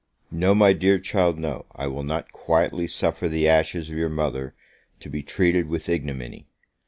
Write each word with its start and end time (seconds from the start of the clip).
No, 0.31 0.55
my 0.55 0.73
dear 0.73 0.97
child, 0.97 1.37
no; 1.37 1.67
I 1.75 1.85
will 1.85 2.01
not 2.01 2.31
quietly 2.31 2.87
suffer 2.87 3.27
the 3.29 3.47
ashes 3.47 3.87
of 3.91 3.97
your 3.99 4.09
mother 4.09 4.55
to 4.99 5.09
be 5.11 5.21
treated 5.21 5.67
with 5.67 5.87
ignominy! 5.87 6.47